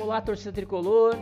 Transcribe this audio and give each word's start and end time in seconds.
Olá, 0.00 0.20
torcida 0.20 0.52
tricolor. 0.52 1.14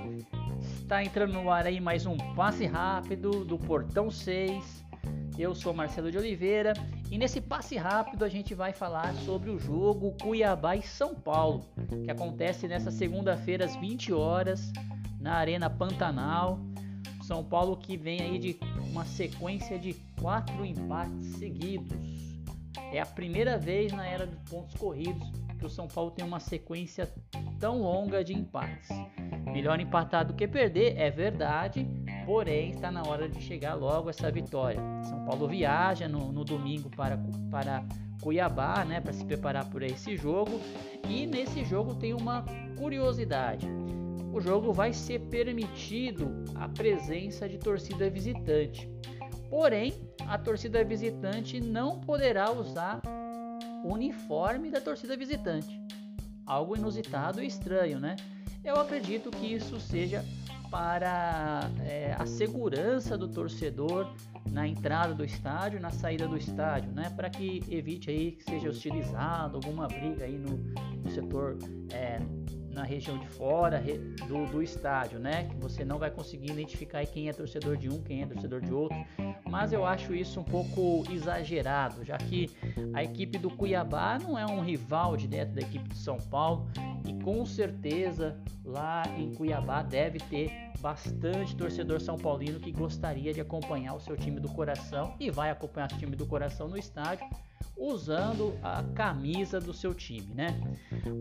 Está 0.81 1.03
entrando 1.03 1.33
no 1.33 1.51
ar 1.51 1.67
aí 1.67 1.81
mais 1.81 2.07
um 2.07 2.17
passe 2.37 2.67
rápido 2.67 3.45
do 3.45 3.59
Portão 3.59 4.11
6. 4.11 4.85
Eu 5.39 5.55
sou 5.55 5.75
Marcelo 5.75 6.13
de 6.13 6.19
Oliveira 6.19 6.75
e 7.11 7.19
nesse 7.19 7.41
passe 7.41 7.77
rápido 7.77 8.25
a 8.25 8.29
gente 8.29 8.55
vai 8.55 8.73
falar 8.73 9.13
sobre 9.15 9.51
o 9.51 9.59
jogo 9.59 10.15
Cuiabá 10.23 10.77
e 10.77 10.83
São 10.83 11.15
Paulo, 11.15 11.65
que 12.05 12.11
acontece 12.11 12.69
nessa 12.69 12.91
segunda-feira 12.91 13.65
às 13.65 13.75
20 13.75 14.13
horas 14.13 14.73
na 15.19 15.35
Arena 15.35 15.69
Pantanal. 15.69 16.61
São 17.23 17.43
Paulo 17.43 17.77
que 17.77 17.97
vem 17.97 18.21
aí 18.21 18.39
de 18.39 18.59
uma 18.79 19.05
sequência 19.05 19.79
de 19.79 19.95
quatro 20.21 20.65
empates 20.65 21.37
seguidos. 21.37 22.14
É 22.93 23.01
a 23.01 23.07
primeira 23.07 23.59
vez 23.59 23.93
na 23.93 24.07
era 24.07 24.27
dos 24.27 24.39
pontos 24.51 24.75
corridos 24.77 25.31
que 25.59 25.67
o 25.67 25.71
São 25.71 25.89
Paulo 25.89 26.11
tem 26.11 26.25
uma 26.25 26.41
sequência 26.41 27.13
tão 27.59 27.81
longa 27.81 28.23
de 28.23 28.35
empates. 28.35 28.89
Melhor 29.47 29.81
empatar 29.81 30.27
do 30.27 30.35
que 30.35 30.47
perder, 30.47 30.99
é 30.99 31.11
verdade, 31.11 31.89
porém 32.27 32.71
está 32.71 32.91
na 32.91 33.03
hora 33.03 33.29
de 33.29 33.41
chegar 33.41 33.75
logo 33.75 34.11
essa 34.11 34.31
vitória. 34.31 34.81
São 35.05 35.25
Paulo 35.25 35.49
viaja 35.49 36.09
no, 36.09 36.33
no 36.33 36.45
domingo 36.45 36.91
para, 36.91 37.19
para 37.51 37.85
Cuiabá, 38.21 38.85
né, 38.85 39.01
para 39.01 39.13
se 39.13 39.25
preparar 39.25 39.69
por 39.71 39.83
esse 39.83 40.17
jogo. 40.17 40.61
E 41.09 41.27
nesse 41.27 41.65
jogo 41.65 41.95
tem 41.95 42.13
uma 42.13 42.45
curiosidade: 42.77 43.67
o 44.33 44.41
jogo 44.41 44.73
vai 44.73 44.93
ser 44.93 45.21
permitido 45.21 46.45
a 46.57 46.69
presença 46.69 47.49
de 47.49 47.59
torcida 47.59 48.11
visitante. 48.11 48.91
Porém, 49.55 49.95
a 50.27 50.37
torcida 50.37 50.83
visitante 50.83 51.61
não 51.61 52.01
poderá 52.01 52.51
usar 52.51 53.01
o 53.85 53.93
uniforme 53.93 54.69
da 54.69 54.81
torcida 54.81 55.17
visitante. 55.17 55.81
Algo 56.45 56.77
inusitado 56.77 57.41
e 57.41 57.47
estranho, 57.47 58.01
né? 58.01 58.17
Eu 58.65 58.75
acredito 58.81 59.31
que 59.31 59.55
isso 59.55 59.79
seja 59.79 60.25
para 60.73 61.71
é, 61.87 62.17
a 62.19 62.27
segurança 62.27 63.17
do 63.17 63.29
torcedor 63.29 64.13
na 64.51 64.67
entrada 64.67 65.15
do 65.15 65.25
estádio, 65.25 65.79
na 65.79 65.93
saída 65.93 66.27
do 66.27 66.37
estádio, 66.37 66.91
né? 66.91 67.13
Para 67.15 67.31
que 67.31 67.63
evite 67.71 68.11
aí 68.11 68.33
que 68.33 68.43
seja 68.43 68.71
hostilizado, 68.71 69.59
alguma 69.59 69.87
briga 69.87 70.25
aí 70.25 70.37
no, 70.37 70.57
no 71.01 71.11
setor 71.13 71.59
é, 71.93 72.19
na 72.75 72.83
região 72.83 73.17
de 73.17 73.29
fora 73.29 73.83
do, 74.27 74.47
do, 74.47 74.63
estádio, 74.63 75.19
né? 75.19 75.45
Que 75.45 75.57
você 75.57 75.85
não 75.85 75.99
vai 75.99 76.11
conseguir 76.11 76.51
identificar 76.51 77.05
quem 77.07 77.29
é 77.29 77.33
torcedor 77.33 77.77
de 77.77 77.89
um, 77.89 78.03
quem 78.03 78.23
é 78.23 78.27
torcedor 78.27 78.61
de 78.61 78.73
outro. 78.73 78.97
Mas 79.49 79.73
eu 79.73 79.87
acho 79.87 80.15
isso 80.15 80.41
um 80.41 80.45
pouco 80.45 81.05
exagerado, 81.11 82.05
já 82.05 82.19
que 82.19 82.51
a 82.93 83.03
equipe 83.03 83.39
do 83.39 83.51
Cuiabá 83.51 84.19
não 84.19 84.39
é 84.39 84.45
um 84.45 84.61
rival 84.61 85.17
de 85.17 85.29
dentro 85.29 85.55
da 85.55 85.63
equipe 85.63 85.89
de 85.89 85.97
São 85.97 86.19
Paulo 86.19 86.67
e 87.07 87.13
com 87.23 87.45
certeza 87.47 88.37
lá 88.65 89.03
em 89.17 89.33
Cuiabá 89.35 89.83
deve 89.83 90.19
ter 90.19 90.51
bastante 90.81 91.57
torcedor 91.57 92.01
são 92.01 92.19
paulino 92.19 92.59
que 92.61 92.71
gostaria 92.71 93.33
de 93.33 93.41
acompanhar 93.41 93.95
o 93.95 94.01
seu 94.01 94.17
time 94.17 94.41
do 94.41 94.49
coração 94.49 95.15
e 95.21 95.31
vai 95.31 95.51
acompanhar 95.51 95.91
o 95.93 95.97
time 95.97 96.17
do 96.17 96.27
coração 96.27 96.69
no 96.69 96.77
estádio 96.77 97.27
usando 97.77 98.55
a 98.63 98.83
camisa 98.95 99.61
do 99.61 99.73
seu 99.73 99.95
time, 99.95 100.35
né? 100.35 100.61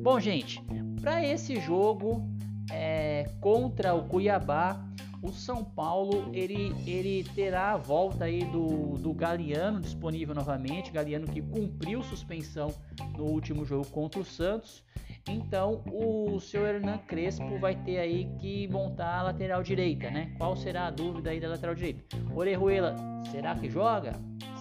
Bom, 0.01 0.19
gente, 0.19 0.61
para 1.01 1.23
esse 1.25 1.59
jogo 1.59 2.27
é, 2.71 3.29
contra 3.39 3.93
o 3.93 4.07
Cuiabá, 4.07 4.83
o 5.21 5.31
São 5.31 5.63
Paulo 5.63 6.29
ele, 6.33 6.75
ele 6.85 7.23
terá 7.33 7.71
a 7.71 7.77
volta 7.77 8.25
aí 8.25 8.43
do, 8.43 8.97
do 8.97 9.13
Galeano 9.13 9.79
disponível 9.79 10.35
novamente, 10.35 10.91
Galeano 10.91 11.27
que 11.27 11.41
cumpriu 11.41 12.03
suspensão 12.03 12.73
no 13.17 13.23
último 13.23 13.65
jogo 13.65 13.87
contra 13.87 14.19
o 14.19 14.25
Santos. 14.25 14.83
Então 15.25 15.81
o 15.89 16.37
seu 16.41 16.65
Hernan 16.65 16.97
Crespo 16.97 17.57
vai 17.57 17.73
ter 17.73 17.97
aí 17.99 18.29
que 18.39 18.67
montar 18.67 19.19
a 19.19 19.23
lateral 19.23 19.63
direita, 19.63 20.11
né? 20.11 20.35
Qual 20.37 20.57
será 20.57 20.87
a 20.87 20.91
dúvida 20.91 21.29
aí 21.29 21.39
da 21.39 21.47
lateral 21.47 21.73
direita? 21.73 22.03
Orejuela, 22.35 22.93
será 23.31 23.55
que 23.55 23.69
joga? 23.69 24.11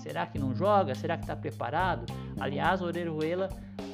Será 0.03 0.27
que 0.27 0.39
não 0.39 0.55
joga? 0.55 0.95
Será 0.97 1.17
que 1.17 1.23
está 1.23 1.37
preparado? 1.37 2.13
Aliás, 2.41 2.83
Orejuela, 2.83 3.49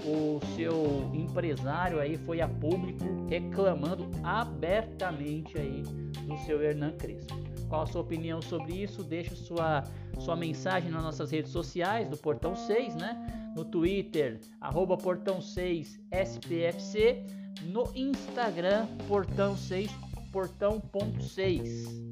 o 0.07 0.41
seu 0.57 1.11
empresário 1.13 2.01
aí 2.01 2.17
foi 2.17 2.41
a 2.41 2.49
público 2.49 3.05
reclamando 3.29 4.09
abertamente 4.23 5.59
aí 5.59 5.83
do 5.83 6.39
seu 6.47 6.63
Hernan 6.63 6.93
Crespo. 6.93 7.37
Qual 7.69 7.83
a 7.83 7.87
sua 7.87 8.01
opinião 8.01 8.41
sobre 8.41 8.73
isso? 8.73 9.05
Deixe 9.05 9.37
sua, 9.37 9.85
sua 10.19 10.35
mensagem 10.35 10.91
nas 10.91 11.03
nossas 11.03 11.31
redes 11.31 11.53
sociais 11.53 12.09
do 12.09 12.17
Portão 12.17 12.57
6, 12.57 12.95
né? 12.95 13.53
No 13.55 13.65
Twitter, 13.65 14.41
arroba 14.61 14.97
Portão 14.97 15.43
6 15.43 16.01
SPFC. 16.11 17.23
No 17.65 17.85
Instagram, 17.95 18.87
Portão 19.07 19.57
6, 19.57 19.91
portão.6. 20.33 22.09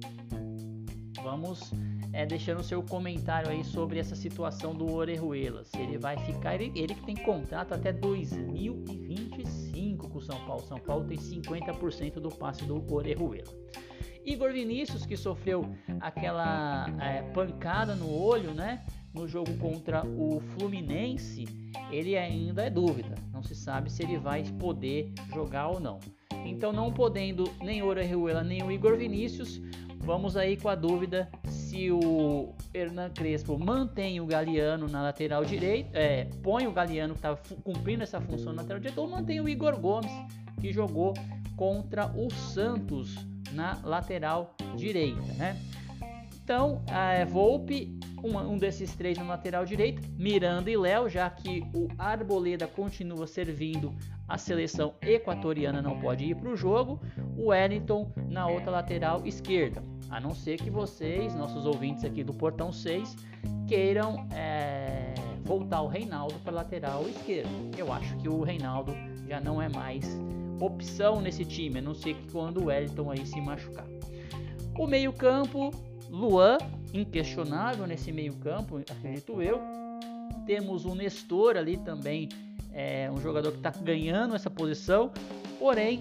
Vamos 1.23 1.71
é, 2.17 2.25
deixando 2.25 2.63
seu 2.63 2.83
comentário 2.83 3.51
aí 3.51 3.63
sobre 3.63 3.99
essa 3.99 4.17
situação 4.17 4.75
do 4.75 4.91
Orejuela. 4.91 5.67
Se 5.67 5.77
ele 5.77 5.99
vai 5.99 6.17
ficar, 6.17 6.55
ele, 6.55 6.73
ele 6.75 6.95
que 6.95 7.05
tem 7.05 7.15
contrato 7.15 7.75
até 7.75 7.93
2025 7.93 10.09
com 10.09 10.17
o 10.17 10.23
São 10.23 10.43
Paulo. 10.47 10.63
São 10.63 10.79
Paulo 10.79 11.05
tem 11.05 11.19
50% 11.19 12.15
do 12.15 12.31
passe 12.31 12.65
do 12.65 12.83
Orejuela. 12.91 13.53
Igor 14.25 14.51
Vinícius, 14.51 15.05
que 15.05 15.15
sofreu 15.15 15.69
aquela 16.01 16.87
é, 16.99 17.21
pancada 17.35 17.95
no 17.95 18.11
olho, 18.11 18.55
né? 18.55 18.83
No 19.13 19.29
jogo 19.29 19.55
contra 19.59 20.03
o 20.07 20.41
Fluminense, 20.41 21.45
ele 21.91 22.17
ainda 22.17 22.65
é 22.65 22.71
dúvida. 22.71 23.15
Não 23.31 23.43
se 23.43 23.55
sabe 23.55 23.93
se 23.93 24.03
ele 24.03 24.17
vai 24.17 24.43
poder 24.59 25.13
jogar 25.35 25.69
ou 25.69 25.79
não. 25.79 26.01
Então, 26.47 26.73
não 26.73 26.91
podendo 26.91 27.45
nem 27.61 27.83
Orejuela 27.83 28.43
nem 28.43 28.63
o 28.63 28.73
Igor 28.73 28.97
Vinícius, 28.97 29.61
vamos 30.07 30.37
aí 30.37 30.57
com 30.57 30.69
a 30.69 30.77
dúvida 30.77 31.29
se 31.49 31.91
o 31.91 32.55
Hernan 32.73 33.11
Crespo 33.11 33.59
mantém 33.59 34.21
o 34.21 34.27
Galeano 34.27 34.87
na 34.87 35.03
lateral 35.03 35.45
direita, 35.45 35.99
é, 35.99 36.27
põe 36.45 36.69
o 36.69 36.73
Galeano 36.73 37.13
que 37.13 37.19
estava 37.19 37.41
cumprindo 37.65 38.05
essa 38.05 38.21
função 38.21 38.53
na 38.53 38.63
lateral 38.63 38.79
direita, 38.79 39.01
ou 39.01 39.09
mantém 39.11 39.41
o 39.41 39.49
Igor 39.49 39.77
Gomes, 39.81 40.13
que 40.61 40.73
jogou 40.73 41.13
contra 41.57 42.07
o 42.17 42.33
Santos 42.33 43.17
na 43.53 43.81
lateral 43.83 44.55
direita, 44.77 45.33
né? 45.37 45.61
Então, 46.45 46.85
é, 46.87 47.25
Volpe, 47.25 47.99
um, 48.23 48.39
um, 48.39 48.57
desses 48.57 48.95
três 48.95 49.19
na 49.19 49.25
lateral 49.25 49.65
direita, 49.65 50.01
Miranda 50.17 50.71
e 50.71 50.77
Léo, 50.77 51.09
já 51.09 51.29
que 51.29 51.65
o 51.75 51.89
Arboleda 51.99 52.69
continua 52.69 53.27
servindo 53.27 53.93
a 54.29 54.39
seleção 54.39 54.95
equatoriana, 55.03 55.83
não 55.83 55.99
pode 55.99 56.25
ir 56.25 56.37
para 56.37 56.49
o 56.49 56.57
jogo, 56.57 57.01
o 57.37 57.49
Wellington 57.49 58.13
na 58.29 58.47
outra 58.47 58.71
lateral 58.71 59.27
esquerda. 59.27 59.83
A 60.11 60.21
não 60.21 60.35
ser 60.35 60.59
que 60.59 60.71
vocês, 60.71 61.35
nossos 61.35 61.67
ouvintes 61.67 62.05
aqui 62.05 62.23
do 62.23 62.33
Portão 62.33 62.73
6, 62.73 63.17
queiram 63.67 64.27
é, 64.33 65.15
voltar 65.45 65.83
o 65.83 65.89
Reinaldo 65.89 66.35
para 66.45 66.53
lateral 66.53 67.09
esquerda. 67.09 67.51
Eu 67.77 67.93
acho 67.93 68.17
que 68.17 68.29
o 68.29 68.43
Reinaldo 68.43 68.93
já 69.29 69.41
não 69.41 69.61
é 69.61 69.69
mais 69.69 70.05
opção 70.61 71.21
nesse 71.21 71.45
time, 71.45 71.79
a 71.79 71.83
não 71.83 71.95
ser 71.95 72.15
que 72.15 72.31
quando 72.31 72.63
o 72.63 72.65
Wellington 72.67 73.11
aí 73.11 73.27
se 73.27 73.41
machucar. 73.41 73.87
O 74.79 74.87
meio-campo, 74.87 75.71
Luan, 76.11 76.59
inquestionável 76.93 77.87
nesse 77.87 78.13
meio-campo, 78.13 78.79
acredito 78.79 79.43
eu. 79.43 79.61
Temos 80.47 80.85
o 80.85 80.95
Nestor 80.95 81.57
ali 81.57 81.77
também, 81.77 82.29
é, 82.73 83.11
um 83.11 83.21
jogador 83.21 83.51
que 83.51 83.59
está 83.59 83.71
ganhando 83.71 84.35
essa 84.35 84.51
posição, 84.51 85.11
porém, 85.59 86.01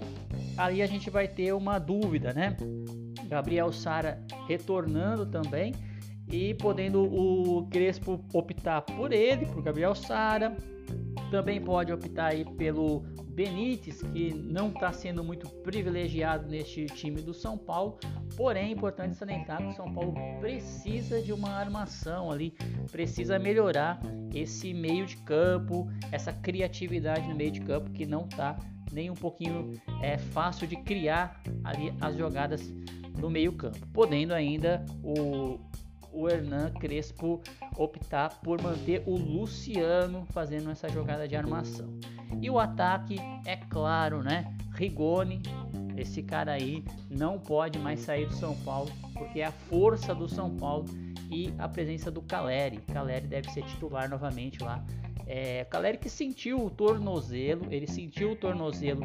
ali 0.56 0.82
a 0.82 0.86
gente 0.86 1.10
vai 1.10 1.26
ter 1.26 1.52
uma 1.52 1.78
dúvida, 1.78 2.32
né? 2.32 2.56
Gabriel 3.26 3.72
Sara 3.72 4.22
retornando 4.48 5.26
também 5.26 5.74
e 6.28 6.54
podendo 6.54 7.02
o 7.02 7.66
Crespo 7.68 8.24
optar 8.32 8.82
por 8.82 9.12
ele, 9.12 9.46
por 9.46 9.62
Gabriel 9.62 9.94
Sara. 9.94 10.56
Também 11.30 11.60
pode 11.60 11.92
optar 11.92 12.26
aí 12.26 12.44
pelo 12.44 13.04
Benítez, 13.36 14.00
que 14.00 14.32
não 14.32 14.68
está 14.68 14.90
sendo 14.92 15.22
muito 15.22 15.46
privilegiado 15.62 16.48
neste 16.48 16.86
time 16.86 17.20
do 17.20 17.34
São 17.34 17.58
Paulo, 17.58 17.98
porém 18.34 18.68
é 18.68 18.70
importante 18.70 19.14
salientar 19.14 19.58
que 19.58 19.68
o 19.68 19.72
São 19.74 19.92
Paulo 19.92 20.14
precisa 20.40 21.20
de 21.20 21.34
uma 21.34 21.50
armação 21.50 22.30
ali, 22.30 22.54
precisa 22.90 23.38
melhorar 23.38 24.00
esse 24.34 24.72
meio 24.72 25.04
de 25.04 25.18
campo, 25.18 25.86
essa 26.10 26.32
criatividade 26.32 27.28
no 27.28 27.34
meio 27.34 27.50
de 27.50 27.60
campo 27.60 27.90
que 27.90 28.06
não 28.06 28.24
está 28.24 28.56
nem 28.90 29.10
um 29.10 29.14
pouquinho 29.14 29.72
é, 30.00 30.16
fácil 30.16 30.66
de 30.66 30.76
criar 30.76 31.42
ali 31.62 31.92
as 32.00 32.16
jogadas 32.16 32.72
no 33.18 33.30
meio 33.30 33.52
campo, 33.52 33.86
podendo 33.92 34.32
ainda 34.34 34.84
o 35.02 35.58
o 36.16 36.28
Hernan 36.30 36.70
Crespo 36.70 37.42
optar 37.76 38.40
por 38.40 38.60
manter 38.62 39.02
o 39.06 39.16
Luciano 39.16 40.26
fazendo 40.32 40.70
essa 40.70 40.88
jogada 40.88 41.28
de 41.28 41.36
armação. 41.36 41.86
E 42.40 42.48
o 42.48 42.58
ataque, 42.58 43.18
é 43.44 43.56
claro, 43.56 44.22
né? 44.22 44.56
Rigoni, 44.72 45.42
esse 45.94 46.22
cara 46.22 46.52
aí 46.52 46.82
não 47.10 47.38
pode 47.38 47.78
mais 47.78 48.00
sair 48.00 48.26
do 48.26 48.34
São 48.34 48.56
Paulo, 48.64 48.90
porque 49.12 49.40
é 49.40 49.44
a 49.44 49.52
força 49.52 50.14
do 50.14 50.26
São 50.26 50.56
Paulo 50.56 50.86
e 51.30 51.52
a 51.58 51.68
presença 51.68 52.10
do 52.10 52.22
Caleri. 52.22 52.78
Caleri 52.78 53.26
deve 53.26 53.50
ser 53.50 53.62
titular 53.64 54.08
novamente 54.08 54.62
lá 54.62 54.82
É, 55.26 55.64
Caleri 55.64 55.98
que 55.98 56.08
sentiu 56.08 56.64
o 56.64 56.70
tornozelo, 56.70 57.66
ele 57.70 57.86
sentiu 57.86 58.32
o 58.32 58.36
tornozelo 58.36 59.02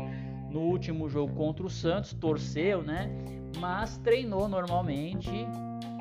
no 0.52 0.60
último 0.60 1.10
jogo 1.10 1.34
contra 1.34 1.66
o 1.66 1.70
Santos, 1.70 2.14
torceu, 2.14 2.82
né? 2.82 3.10
Mas 3.60 3.98
treinou 3.98 4.48
normalmente, 4.48 5.30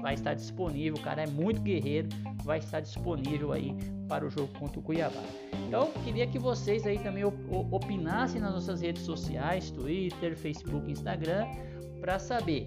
vai 0.02 0.14
estar 0.14 0.34
disponível. 0.34 0.98
O 0.98 1.00
cara 1.02 1.22
é 1.22 1.26
muito 1.26 1.60
guerreiro, 1.60 2.08
vai 2.44 2.58
estar 2.58 2.80
disponível 2.80 3.52
aí 3.52 3.74
para 4.08 4.26
o 4.26 4.30
jogo 4.30 4.48
contra 4.58 4.78
o 4.80 4.82
Cuiabá. 4.82 5.22
Então, 5.66 5.92
queria 6.04 6.26
que 6.26 6.38
vocês 6.38 6.86
aí 6.86 6.98
também 6.98 7.24
opinassem 7.24 8.40
nas 8.40 8.52
nossas 8.52 8.80
redes 8.80 9.02
sociais, 9.02 9.70
Twitter, 9.70 10.36
Facebook, 10.36 10.90
Instagram, 10.90 11.46
para 12.00 12.18
saber 12.18 12.66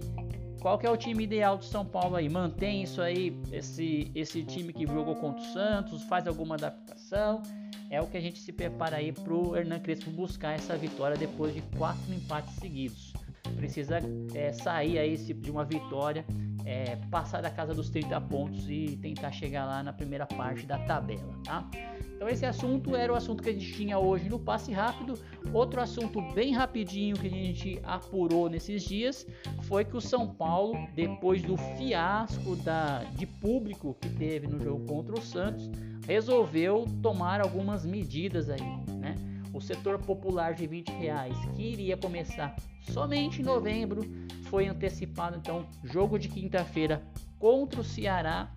qual 0.64 0.78
que 0.78 0.86
é 0.86 0.90
o 0.90 0.96
time 0.96 1.24
ideal 1.24 1.58
do 1.58 1.64
São 1.66 1.84
Paulo 1.84 2.16
aí? 2.16 2.26
Mantém 2.26 2.82
isso 2.82 3.02
aí, 3.02 3.38
esse, 3.52 4.10
esse 4.14 4.42
time 4.42 4.72
que 4.72 4.86
jogou 4.86 5.14
contra 5.16 5.42
o 5.42 5.46
Santos, 5.52 6.02
faz 6.04 6.26
alguma 6.26 6.54
adaptação? 6.54 7.42
É 7.90 8.00
o 8.00 8.06
que 8.06 8.16
a 8.16 8.20
gente 8.20 8.40
se 8.40 8.52
prepara 8.52 8.96
aí 8.96 9.12
para 9.12 9.32
o 9.32 9.56
Hernan 9.56 9.78
Crespo 9.80 10.10
buscar 10.10 10.52
essa 10.52 10.76
vitória 10.76 11.16
depois 11.16 11.54
de 11.54 11.62
quatro 11.76 12.12
empates 12.12 12.54
seguidos. 12.54 13.12
Precisa 13.56 13.98
é, 14.34 14.52
sair 14.52 14.98
aí 14.98 15.16
de 15.16 15.50
uma 15.50 15.64
vitória, 15.64 16.24
é, 16.64 16.96
passar 17.10 17.42
da 17.42 17.50
casa 17.50 17.74
dos 17.74 17.90
30 17.90 18.20
pontos 18.22 18.68
e 18.68 18.98
tentar 19.00 19.30
chegar 19.30 19.66
lá 19.66 19.82
na 19.82 19.92
primeira 19.92 20.26
parte 20.26 20.66
da 20.66 20.78
tabela, 20.78 21.34
tá? 21.44 21.68
Então 22.16 22.28
esse 22.28 22.46
assunto 22.46 22.96
era 22.96 23.12
o 23.12 23.16
assunto 23.16 23.42
que 23.42 23.50
a 23.50 23.52
gente 23.52 23.72
tinha 23.74 23.98
hoje 23.98 24.28
no 24.28 24.38
passe 24.38 24.72
rápido. 24.72 25.18
Outro 25.52 25.80
assunto 25.80 26.22
bem 26.32 26.54
rapidinho 26.54 27.16
que 27.16 27.26
a 27.26 27.30
gente 27.30 27.80
apurou 27.82 28.48
nesses 28.48 28.82
dias 28.82 29.26
foi 29.62 29.84
que 29.84 29.96
o 29.96 30.00
São 30.00 30.26
Paulo, 30.26 30.88
depois 30.94 31.42
do 31.42 31.56
fiasco 31.56 32.56
da, 32.56 33.04
de 33.14 33.26
público 33.26 33.94
que 34.00 34.08
teve 34.08 34.46
no 34.46 34.58
jogo 34.58 34.86
contra 34.86 35.14
o 35.14 35.20
Santos, 35.20 35.70
resolveu 36.06 36.86
tomar 37.02 37.40
algumas 37.40 37.84
medidas 37.84 38.48
aí, 38.48 38.60
né? 38.96 39.14
O 39.52 39.60
setor 39.60 39.98
popular 39.98 40.54
de 40.54 40.66
20 40.66 40.88
reais 40.90 41.36
que 41.54 41.62
iria 41.62 41.96
começar 41.96 42.56
somente 42.82 43.40
em 43.40 43.44
novembro 43.44 44.02
foi 44.50 44.66
antecipado. 44.66 45.36
Então, 45.36 45.66
jogo 45.84 46.18
de 46.18 46.28
quinta-feira 46.28 47.02
contra 47.38 47.80
o 47.80 47.84
Ceará 47.84 48.52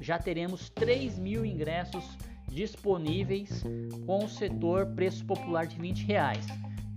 já 0.00 0.18
teremos 0.18 0.70
3 0.70 1.18
mil 1.18 1.44
ingressos 1.44 2.04
disponíveis 2.48 3.62
com 4.06 4.24
o 4.24 4.28
setor 4.28 4.86
preço 4.86 5.24
popular 5.24 5.66
de 5.66 5.76
20 5.76 6.04
reais. 6.04 6.46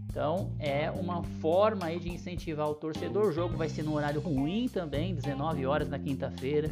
Então 0.09 0.51
é 0.59 0.91
uma 0.91 1.23
forma 1.41 1.85
aí 1.85 1.99
de 1.99 2.09
incentivar 2.09 2.69
o 2.69 2.75
torcedor. 2.75 3.27
O 3.27 3.31
jogo 3.31 3.57
vai 3.57 3.67
ser 3.67 3.83
no 3.83 3.95
horário 3.95 4.21
ruim 4.21 4.67
também, 4.67 5.15
19 5.15 5.65
horas 5.65 5.89
na 5.89 5.97
quinta-feira. 5.97 6.69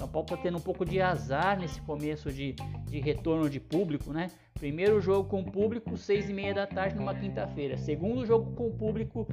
São 0.00 0.08
Paulo 0.08 0.24
está 0.24 0.36
tendo 0.38 0.56
um 0.56 0.62
pouco 0.62 0.82
de 0.82 0.98
azar 0.98 1.60
nesse 1.60 1.78
começo 1.82 2.32
de, 2.32 2.54
de 2.86 3.00
retorno 3.00 3.50
de 3.50 3.60
público, 3.60 4.14
né? 4.14 4.30
Primeiro 4.54 4.98
jogo 4.98 5.28
com 5.28 5.44
público, 5.44 5.94
6 5.94 6.30
e 6.30 6.32
meia 6.32 6.54
da 6.54 6.66
tarde 6.66 6.96
numa 6.96 7.14
quinta-feira. 7.14 7.76
Segundo 7.76 8.24
jogo 8.24 8.50
com 8.54 8.70
público, 8.70 9.28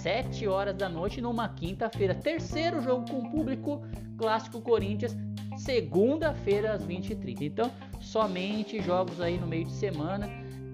7 0.00 0.46
horas 0.46 0.76
da 0.76 0.88
noite 0.88 1.20
numa 1.20 1.48
quinta-feira. 1.48 2.14
Terceiro 2.14 2.80
jogo 2.80 3.10
com 3.10 3.30
público, 3.30 3.82
clássico 4.16 4.60
Corinthians, 4.60 5.16
segunda-feira 5.56 6.72
às 6.72 6.86
20h30. 6.86 7.42
Então, 7.42 7.72
somente 8.00 8.80
jogos 8.80 9.20
aí 9.20 9.36
no 9.36 9.46
meio 9.48 9.64
de 9.64 9.72
semana. 9.72 10.28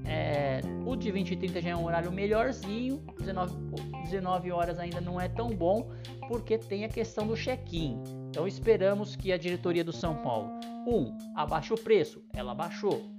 É, 0.05 0.61
o 0.85 0.95
de 0.95 1.11
20 1.11 1.31
e 1.31 1.37
30 1.37 1.61
já 1.63 1.71
é 1.71 1.77
um 1.77 1.87
horário 1.87 2.13
melhorzinho, 2.13 3.03
19, 3.19 3.55
19 4.05 4.53
horas 4.53 4.79
ainda 4.79 5.01
não 5.01 5.19
é 5.19 5.29
tão 5.29 5.49
bom, 5.49 5.91
porque 6.29 6.59
tem 6.59 6.85
a 6.85 6.89
questão 6.89 7.27
do 7.27 7.35
check-in. 7.35 8.18
Então 8.39 8.47
esperamos 8.47 9.17
que 9.17 9.33
a 9.33 9.37
diretoria 9.37 9.83
do 9.83 9.93
São 9.93 10.15
Paulo, 10.15 10.61
um, 10.87 11.13
abaixe 11.35 11.75
o 11.75 11.77
preço, 11.77 12.23
ela 12.33 12.55
baixou. 12.55 13.11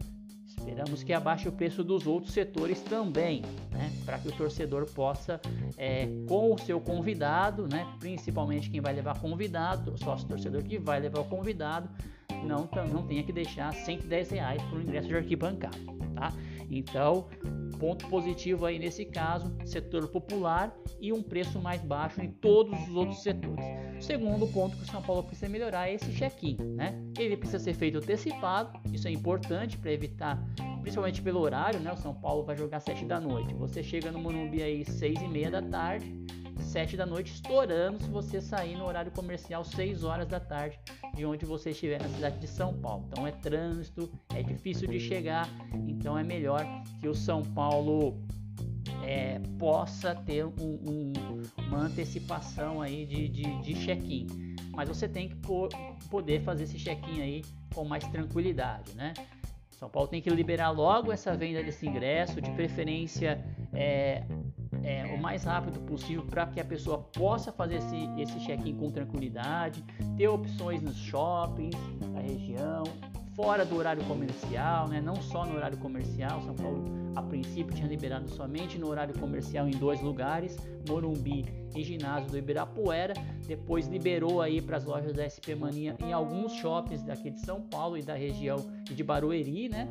Esperamos 0.48 1.04
que 1.04 1.12
abaixe 1.12 1.50
o 1.50 1.52
preço 1.52 1.84
dos 1.84 2.08
outros 2.08 2.34
setores 2.34 2.82
também, 2.82 3.42
né? 3.70 3.92
Para 4.06 4.18
que 4.18 4.30
o 4.30 4.32
torcedor 4.32 4.90
possa, 4.90 5.42
é, 5.78 6.08
com 6.26 6.54
o 6.54 6.58
seu 6.58 6.80
convidado, 6.80 7.68
né? 7.68 7.86
Principalmente 8.00 8.70
quem 8.70 8.80
vai 8.80 8.94
levar 8.94 9.20
convidado, 9.20 9.98
sócio 9.98 10.26
torcedor 10.26 10.64
que 10.64 10.80
vai 10.80 11.02
levar 11.02 11.20
o 11.20 11.26
convidado, 11.26 11.90
não, 12.46 12.70
não 12.90 13.06
tenha 13.06 13.22
que 13.22 13.34
deixar 13.34 13.74
110 13.74 14.30
reais 14.30 14.64
para 14.64 14.78
o 14.78 14.82
ingresso 14.82 15.10
de 15.10 15.18
arquibancada, 15.18 15.78
tá? 16.16 16.32
Então, 16.70 17.28
ponto 17.80 18.08
positivo 18.08 18.66
aí 18.66 18.78
nesse 18.78 19.06
caso, 19.06 19.56
setor 19.66 20.08
popular 20.08 20.76
e 21.00 21.12
um 21.12 21.22
preço 21.22 21.60
mais 21.60 21.82
baixo 21.82 22.22
em 22.22 22.30
todos 22.30 22.80
os 22.88 22.96
outros 22.96 23.24
setores. 23.24 23.66
Segundo 24.00 24.48
ponto 24.48 24.78
que 24.78 24.84
o 24.84 24.86
São 24.86 25.02
Paulo 25.02 25.24
precisa 25.24 25.50
melhorar 25.50 25.90
é 25.90 25.96
esse 25.96 26.12
check-in, 26.14 26.56
né? 26.76 27.02
Ele 27.18 27.36
precisa 27.36 27.60
ser 27.60 27.74
feito 27.74 27.98
antecipado, 27.98 28.80
isso 28.94 29.08
é 29.08 29.12
importante 29.12 29.78
para 29.78 29.92
evitar, 29.92 30.42
principalmente 30.82 31.22
pelo 31.22 31.40
horário, 31.40 31.80
né? 31.80 31.92
O 31.92 31.98
São 31.98 32.14
Paulo 32.14 32.44
vai 32.44 32.56
jogar 32.56 32.80
7 32.80 33.06
da 33.06 33.20
noite. 33.20 33.54
Você 33.56 33.84
chega 33.84 34.12
no 34.12 34.20
Morumbi 34.20 34.62
aí 34.62 34.86
6 34.86 35.22
e 35.22 35.28
meia 35.28 35.52
da 35.52 35.62
tarde, 35.62 36.14
7 36.62 36.98
da 36.98 37.06
noite 37.06 37.34
estourando 37.34 38.04
se 38.04 38.10
você 38.10 38.42
sair 38.42 38.76
no 38.76 38.86
horário 38.86 39.12
comercial 39.12 39.64
6 39.64 40.04
horas 40.04 40.28
da 40.28 40.40
tarde 40.40 40.80
de 41.16 41.26
onde 41.26 41.46
você 41.46 41.72
estiver 41.72 42.02
na 42.02 42.10
cidade 42.10 42.40
de 42.40 42.48
São 42.48 42.74
Paulo. 42.74 43.06
Então 43.12 43.26
é 43.26 43.32
trânsito, 43.32 44.10
é 44.34 44.44
difícil 44.44 44.88
de 44.88 45.00
chegar, 45.00 45.50
então 45.88 46.18
é 46.18 46.24
melhor 46.24 46.66
que 47.02 47.08
o 47.08 47.16
São 47.16 47.42
Paulo 47.42 48.18
é, 49.04 49.40
possa 49.58 50.16
ter 50.16 50.46
um, 50.46 50.52
um, 50.60 51.14
uma 51.68 51.80
antecipação 51.80 52.82
aí 52.82 53.06
de, 53.06 53.28
de, 53.30 53.62
de 53.62 53.74
check-in. 53.86 54.28
Mas 54.72 54.88
você 54.88 55.08
tem 55.08 55.30
que 55.30 55.36
poder 56.10 56.42
fazer 56.42 56.64
esse 56.64 56.78
check-in 56.78 57.22
aí 57.22 57.44
com 57.74 57.84
mais 57.86 58.04
tranquilidade, 58.08 58.96
né? 58.96 59.14
São 59.72 59.90
Paulo 59.90 60.10
tem 60.10 60.22
que 60.22 60.30
liberar 60.30 60.72
logo 60.72 61.12
essa 61.12 61.36
venda 61.36 61.64
desse 61.64 61.88
ingresso, 61.88 62.42
de 62.42 62.52
preferência 62.52 63.42
é, 63.74 64.24
é, 64.90 65.06
o 65.14 65.22
mais 65.22 65.44
rápido 65.44 65.80
possível 65.82 66.26
para 66.26 66.48
que 66.48 66.60
a 66.60 66.66
pessoa 66.66 66.98
possa 66.98 67.52
fazer 67.52 67.76
esse, 67.76 68.10
esse 68.18 68.40
check-in 68.40 68.76
com 68.76 68.90
tranquilidade, 68.90 69.84
ter 70.18 70.28
opções 70.28 70.82
nos 70.82 70.98
shoppings 70.98 71.76
da 72.12 72.20
região, 72.20 72.84
fora 73.36 73.64
do 73.64 73.78
horário 73.78 74.04
comercial, 74.06 74.88
né? 74.88 75.00
não 75.00 75.16
só 75.16 75.46
no 75.46 75.56
horário 75.56 75.78
comercial. 75.78 76.42
São 76.42 76.56
Paulo, 76.56 76.84
a 77.16 77.22
princípio, 77.22 77.76
tinha 77.76 77.88
liberado 77.88 78.28
somente 78.30 78.80
no 78.80 78.90
horário 78.90 79.18
comercial 79.20 79.68
em 79.68 79.78
dois 79.78 80.02
lugares, 80.02 80.58
Morumbi 80.88 81.46
e 81.76 81.84
ginásio 81.84 82.32
do 82.32 82.38
Ibirapuera. 82.38 83.14
Depois 83.48 83.88
liberou 83.88 84.42
aí 84.42 84.60
para 84.60 84.78
as 84.78 84.86
lojas 84.86 85.14
da 85.14 85.30
SP 85.30 85.54
Mania 85.54 85.96
em 86.04 86.12
alguns 86.12 86.54
shoppings 86.54 87.04
daqui 87.04 87.30
de 87.30 87.42
São 87.42 87.62
Paulo 87.62 87.96
e 87.96 88.02
da 88.02 88.16
região 88.16 88.58
de 88.84 89.04
Barueri, 89.04 89.70
né? 89.70 89.88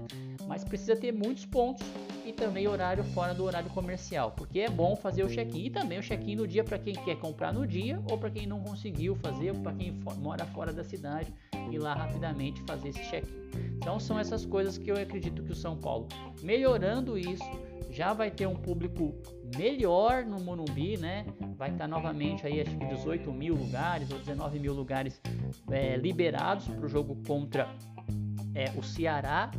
Mas 0.49 0.65
precisa 0.65 0.97
ter 0.97 1.13
muitos 1.13 1.45
pontos 1.45 1.87
e 2.25 2.33
também 2.33 2.67
horário 2.67 3.05
fora 3.05 3.35
do 3.35 3.45
horário 3.45 3.69
comercial, 3.71 4.33
porque 4.33 4.61
é 4.61 4.71
bom 4.71 4.97
fazer 4.97 5.23
o 5.23 5.29
check-in 5.29 5.67
e 5.67 5.71
também 5.71 5.99
o 5.99 6.03
check-in 6.03 6.37
no 6.37 6.47
dia 6.47 6.65
para 6.65 6.79
quem 6.79 6.95
quer 6.95 7.17
comprar 7.17 7.53
no 7.53 7.67
dia 7.67 8.03
ou 8.11 8.17
para 8.19 8.31
quem 8.31 8.47
não 8.47 8.61
conseguiu 8.61 9.15
fazer, 9.17 9.55
para 9.57 9.75
quem 9.75 9.93
mora 10.19 10.47
fora 10.47 10.73
da 10.73 10.83
cidade 10.83 11.33
ir 11.71 11.79
lá 11.79 11.95
rapidamente 11.95 12.63
fazer 12.63 12.89
esse 12.89 13.03
check-in. 13.11 13.49
Então 13.77 14.01
são 14.01 14.19
essas 14.19 14.45
coisas 14.45 14.79
que 14.79 14.91
eu 14.91 14.97
acredito 14.97 15.43
que 15.43 15.53
o 15.53 15.57
São 15.57 15.77
Paulo, 15.77 16.09
melhorando 16.43 17.19
isso, 17.19 17.45
já 17.91 18.13
vai 18.13 18.31
ter 18.31 18.47
um 18.47 18.57
público 18.57 19.15
melhor 19.57 20.25
no 20.25 20.41
Morumbi, 20.41 20.97
né? 20.99 21.27
Vai 21.57 21.71
estar 21.71 21.89
novamente 21.89 22.47
aí 22.47 22.61
acho 22.61 22.77
que 22.77 22.87
18 22.87 23.33
mil 23.33 23.55
lugares 23.55 24.11
ou 24.11 24.19
19 24.19 24.59
mil 24.59 24.75
lugares 24.75 25.21
é, 25.71 25.97
liberados 25.97 26.69
para 26.69 26.85
o 26.85 26.89
jogo 26.89 27.17
contra 27.27 27.69
é, 28.55 28.71
o 28.77 28.83
Ceará 28.83 29.51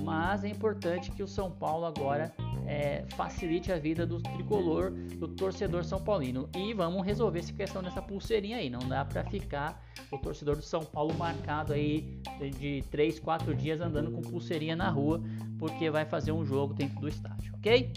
mas 0.00 0.44
é 0.44 0.48
importante 0.48 1.10
que 1.10 1.22
o 1.22 1.28
São 1.28 1.50
Paulo 1.50 1.86
agora 1.86 2.32
é, 2.66 3.04
facilite 3.14 3.70
a 3.72 3.78
vida 3.78 4.06
do 4.06 4.20
tricolor, 4.20 4.90
do 4.90 5.28
torcedor 5.28 5.84
são 5.84 6.02
paulino. 6.02 6.48
E 6.56 6.72
vamos 6.72 7.04
resolver 7.04 7.40
essa 7.40 7.52
questão 7.52 7.82
dessa 7.82 8.00
pulseirinha 8.00 8.56
aí. 8.56 8.70
Não 8.70 8.80
dá 8.80 9.04
para 9.04 9.24
ficar 9.24 9.82
o 10.10 10.18
torcedor 10.18 10.56
do 10.56 10.62
São 10.62 10.84
Paulo 10.84 11.14
marcado 11.14 11.72
aí 11.72 12.18
de 12.58 12.82
3, 12.90 13.18
4 13.20 13.54
dias 13.54 13.80
andando 13.80 14.10
com 14.10 14.22
pulseirinha 14.22 14.76
na 14.76 14.88
rua, 14.88 15.22
porque 15.58 15.90
vai 15.90 16.04
fazer 16.04 16.32
um 16.32 16.44
jogo 16.44 16.74
dentro 16.74 17.00
do 17.00 17.08
estádio, 17.08 17.54
ok? 17.56 17.92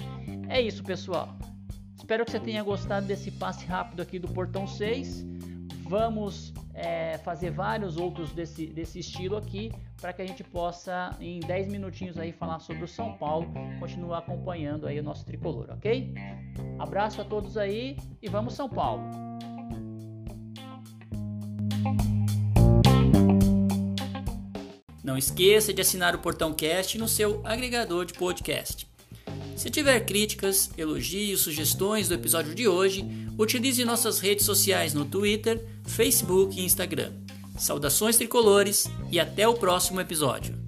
É 0.49 0.61
isso, 0.61 0.83
pessoal. 0.83 1.37
Espero 1.97 2.23
que 2.23 2.31
você 2.31 2.39
tenha 2.39 2.63
gostado 2.63 3.05
desse 3.05 3.31
passe 3.31 3.65
rápido 3.65 4.01
aqui 4.01 4.19
do 4.19 4.27
Portão 4.27 4.67
6. 4.67 5.25
Vamos 5.89 6.53
é, 6.77 7.17
fazer 7.17 7.49
vários 7.49 7.97
outros 7.97 8.31
desse, 8.31 8.67
desse 8.67 8.99
estilo 8.99 9.35
aqui 9.35 9.71
para 9.99 10.13
que 10.13 10.21
a 10.21 10.25
gente 10.25 10.43
possa 10.43 11.17
em 11.19 11.39
10 11.39 11.69
minutinhos 11.69 12.19
aí 12.19 12.31
falar 12.31 12.59
sobre 12.59 12.83
o 12.83 12.87
São 12.87 13.17
Paulo, 13.17 13.51
continuar 13.79 14.19
acompanhando 14.19 14.85
aí 14.85 14.99
o 14.99 15.03
nosso 15.03 15.25
tricolor, 15.25 15.71
ok? 15.71 16.13
Abraço 16.77 17.19
a 17.19 17.25
todos 17.25 17.57
aí 17.57 17.97
e 18.21 18.29
vamos 18.29 18.53
São 18.53 18.69
Paulo. 18.69 19.03
Não 25.03 25.17
esqueça 25.17 25.73
de 25.73 25.81
assinar 25.81 26.13
o 26.13 26.19
Portão 26.19 26.53
Cast 26.53 26.95
no 26.99 27.07
seu 27.07 27.41
agregador 27.43 28.05
de 28.05 28.13
podcast. 28.13 28.87
Se 29.55 29.71
tiver 29.71 30.01
críticas, 30.01 30.69
elogios, 30.77 31.41
sugestões 31.41 32.07
do 32.07 32.13
episódio 32.13 32.53
de 32.53 32.67
hoje, 32.67 33.03
utilize 33.37 33.83
nossas 33.85 34.19
redes 34.19 34.45
sociais 34.45 34.93
no 34.93 35.05
Twitter, 35.05 35.65
Facebook 35.85 36.59
e 36.59 36.65
Instagram. 36.65 37.11
Saudações 37.57 38.17
tricolores 38.17 38.87
e 39.11 39.19
até 39.19 39.47
o 39.47 39.53
próximo 39.53 39.99
episódio. 39.99 40.66